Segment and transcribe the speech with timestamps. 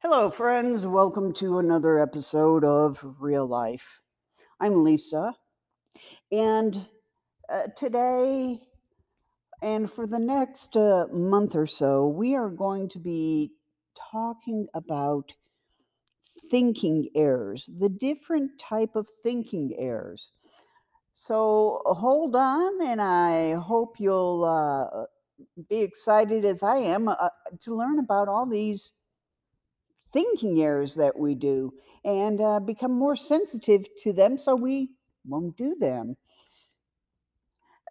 [0.00, 0.86] Hello, friends.
[0.86, 4.00] Welcome to another episode of Real Life.
[4.60, 5.34] I'm Lisa,
[6.30, 6.86] and
[7.52, 8.60] uh, today
[9.60, 13.50] and for the next uh, month or so, we are going to be
[14.12, 15.32] talking about
[16.48, 20.30] thinking errors, the different type of thinking errors.
[21.12, 25.06] So hold on, and I hope you'll uh,
[25.68, 27.16] be excited as I am uh,
[27.62, 28.92] to learn about all these
[30.12, 31.72] thinking errors that we do
[32.04, 34.90] and uh, become more sensitive to them so we
[35.26, 36.16] won't do them.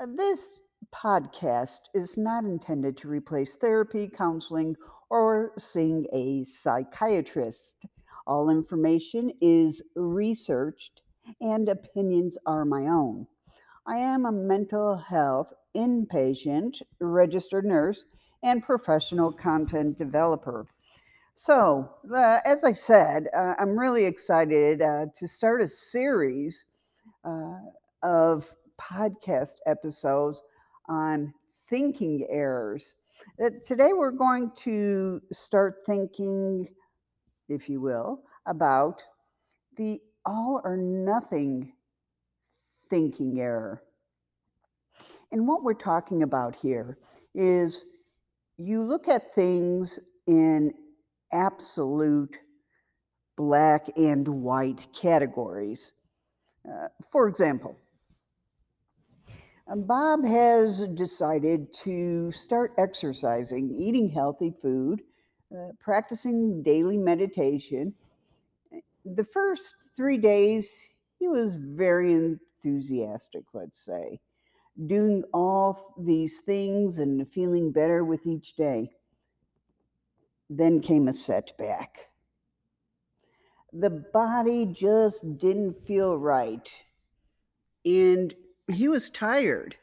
[0.01, 0.59] Uh, This
[0.93, 4.75] podcast is not intended to replace therapy, counseling,
[5.09, 7.85] or seeing a psychiatrist.
[8.25, 11.01] All information is researched
[11.41, 13.27] and opinions are my own.
[13.85, 18.05] I am a mental health inpatient registered nurse
[18.43, 20.67] and professional content developer.
[21.39, 26.65] So, uh, as I said, uh, I'm really excited uh, to start a series
[27.23, 27.59] uh,
[28.01, 30.41] of podcast episodes
[30.89, 31.31] on
[31.69, 32.95] thinking errors.
[33.39, 36.69] Uh, today, we're going to start thinking,
[37.49, 39.03] if you will, about
[39.75, 41.71] the all or nothing
[42.89, 43.83] thinking error.
[45.31, 46.97] And what we're talking about here
[47.35, 47.85] is
[48.57, 50.73] you look at things in
[51.31, 52.37] absolute
[53.37, 55.93] black and white categories.
[56.67, 57.77] Uh, for example,
[59.71, 65.01] uh, Bob has decided to start exercising, eating healthy food,
[65.55, 67.93] uh, practicing daily meditation.
[69.05, 74.19] The first three days, he was very enthusiastic, let's say,
[74.87, 78.91] doing all these things and feeling better with each day.
[80.49, 82.09] Then came a setback.
[83.73, 86.69] The body just didn't feel right,
[87.85, 88.33] and
[88.71, 89.75] he was tired.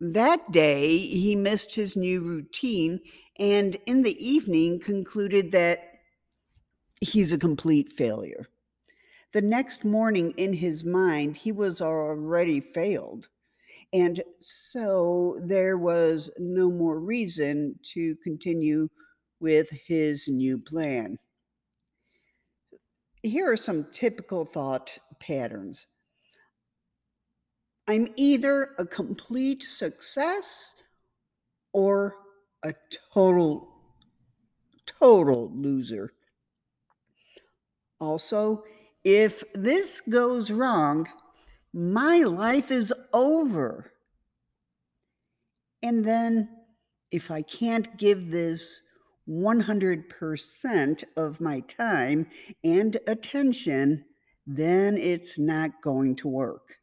[0.00, 3.00] That day, he missed his new routine
[3.38, 5.80] and in the evening concluded that
[7.00, 8.46] he's a complete failure.
[9.32, 13.28] The next morning, in his mind, he was already failed.
[13.92, 18.88] And so there was no more reason to continue
[19.44, 21.18] with his new plan.
[23.22, 25.86] Here are some typical thought patterns
[27.86, 30.76] I'm either a complete success
[31.74, 32.16] or
[32.62, 32.72] a
[33.12, 33.68] total,
[34.86, 36.14] total loser.
[38.00, 38.64] Also,
[39.04, 41.06] if this goes wrong,
[41.74, 43.92] my life is over.
[45.82, 46.48] And then,
[47.10, 48.80] if I can't give this
[49.28, 52.26] 100% of my time
[52.62, 54.04] and attention,
[54.46, 56.76] then it's not going to work.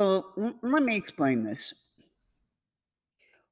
[0.00, 1.74] So, let me explain this.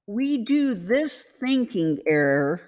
[0.06, 2.62] We do this thinking error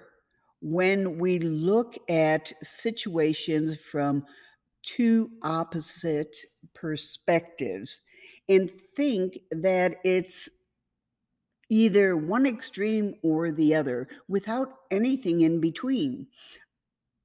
[0.61, 4.23] when we look at situations from
[4.83, 6.37] two opposite
[6.75, 8.01] perspectives
[8.47, 10.49] and think that it's
[11.71, 16.27] either one extreme or the other without anything in between.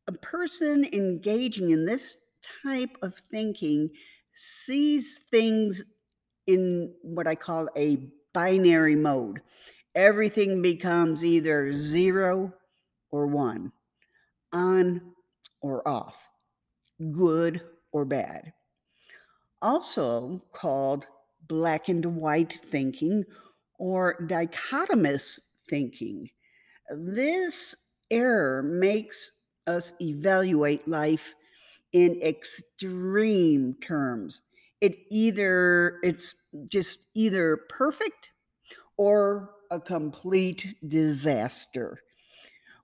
[0.06, 2.18] A person engaging in this
[2.62, 3.90] type of thinking
[4.32, 5.82] sees things
[6.46, 9.42] in what I call a binary mode.
[9.96, 12.54] Everything becomes either zero
[13.10, 13.72] or one,
[14.52, 15.00] on
[15.60, 16.28] or off,
[17.10, 18.52] good or bad.
[19.60, 21.08] Also called
[21.48, 23.24] black and white thinking
[23.78, 26.31] or dichotomous thinking.
[26.91, 27.75] This
[28.10, 29.31] error makes
[29.66, 31.34] us evaluate life
[31.92, 34.42] in extreme terms.
[34.81, 36.34] It either it's
[36.70, 38.31] just either perfect
[38.97, 42.00] or a complete disaster.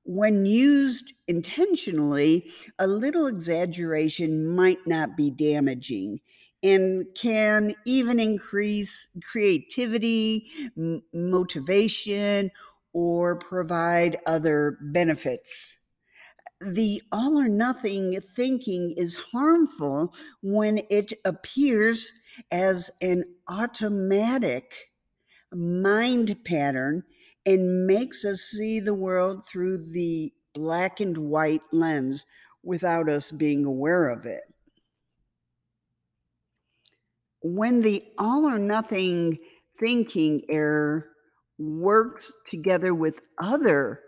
[0.04, 6.20] When used intentionally, a little exaggeration might not be damaging
[6.62, 12.50] and can even increase creativity, m- motivation,
[12.92, 15.78] or provide other benefits.
[16.60, 22.12] The all or nothing thinking is harmful when it appears
[22.50, 24.90] as an automatic
[25.52, 27.04] mind pattern
[27.46, 32.26] and makes us see the world through the black and white lens
[32.62, 34.42] without us being aware of it.
[37.42, 39.38] When the all or nothing
[39.78, 41.08] thinking error
[41.58, 44.00] works together with other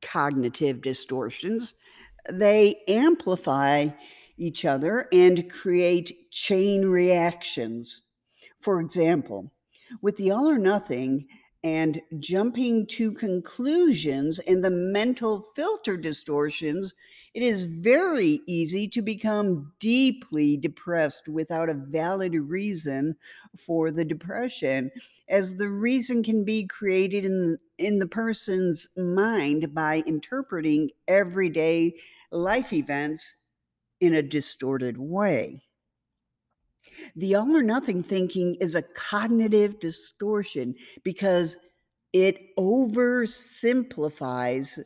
[0.00, 1.74] cognitive distortions,
[2.30, 3.88] they amplify
[4.36, 8.02] each other and create chain reactions.
[8.60, 9.52] For example,
[10.00, 11.26] with the all or nothing
[11.64, 16.94] and jumping to conclusions and the mental filter distortions,
[17.34, 23.16] it is very easy to become deeply depressed without a valid reason
[23.56, 24.90] for the depression,
[25.28, 31.94] as the reason can be created in, in the person's mind by interpreting everyday
[32.32, 33.36] life events
[34.00, 35.62] in a distorted way.
[37.16, 41.56] The all or nothing thinking is a cognitive distortion because
[42.12, 44.78] it oversimplifies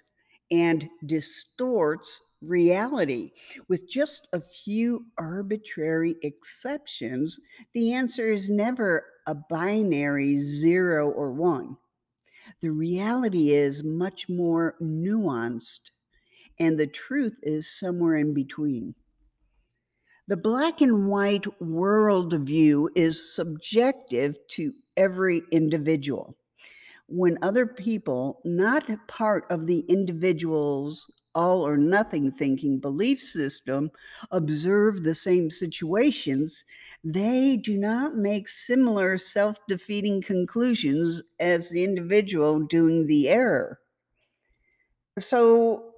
[0.51, 3.33] and distorts reality.
[3.69, 7.41] With just a few arbitrary exceptions,
[7.75, 11.77] the answer is never a binary zero or one.
[12.61, 15.91] The reality is much more nuanced,
[16.59, 18.95] and the truth is somewhere in between.
[20.29, 26.37] The black and white worldview is subjective to every individual.
[27.07, 33.91] When other people, not part of the individual's all or nothing thinking belief system,
[34.33, 36.65] observe the same situations,
[37.05, 43.79] they do not make similar self defeating conclusions as the individual doing the error.
[45.19, 45.93] So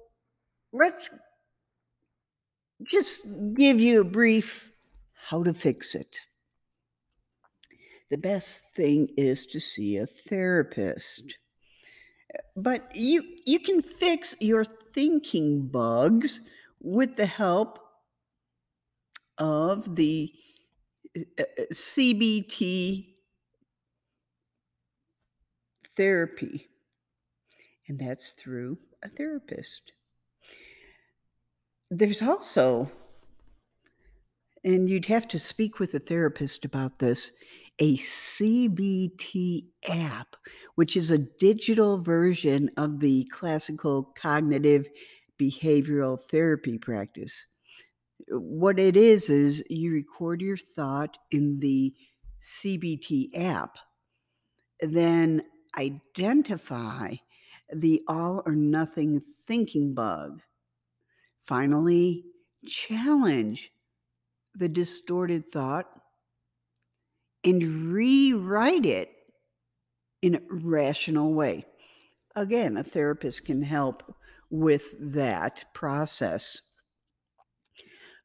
[0.71, 1.09] let's
[2.85, 4.71] just give you a brief
[5.27, 6.25] how to fix it.
[8.09, 11.35] The best thing is to see a therapist.
[12.55, 16.41] But you you can fix your thinking bugs
[16.79, 17.79] with the help
[19.37, 20.31] of the
[21.17, 23.07] uh, uh, CBT
[25.95, 26.69] therapy.
[27.87, 29.91] And that's through a therapist
[31.91, 32.91] there's also,
[34.63, 37.31] and you'd have to speak with a therapist about this,
[37.79, 40.35] a CBT app,
[40.75, 44.87] which is a digital version of the classical cognitive
[45.39, 47.47] behavioral therapy practice.
[48.27, 51.93] What it is, is you record your thought in the
[52.43, 53.77] CBT app,
[54.81, 55.41] then
[55.77, 57.15] identify
[57.73, 60.41] the all or nothing thinking bug
[61.49, 62.25] Finally,
[62.67, 63.71] challenge
[64.53, 65.87] the distorted thought
[67.43, 69.09] and rewrite it
[70.21, 71.65] in a rational way.
[72.35, 74.03] Again, a therapist can help
[74.51, 76.61] with that process.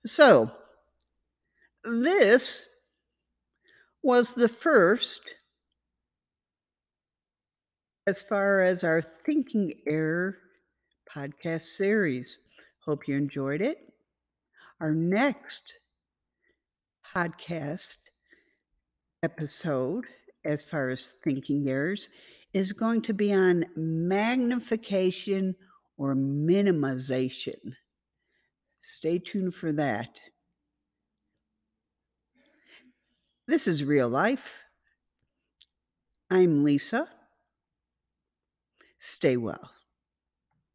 [0.05, 0.51] So,
[1.83, 2.67] this
[4.03, 5.23] was the first
[8.07, 10.37] as far as our thinking error
[11.11, 12.39] podcast series.
[12.85, 13.79] Hope you enjoyed it.
[14.81, 15.79] Our next
[17.17, 17.97] podcast
[19.23, 20.05] episode,
[20.45, 22.11] as far as thinking errors,
[22.53, 25.55] is going to be on magnification
[25.97, 27.75] or minimization.
[28.83, 30.21] Stay tuned for that.
[33.47, 34.63] This is real life.
[36.31, 37.09] I'm Lisa.
[38.99, 39.74] Stay well.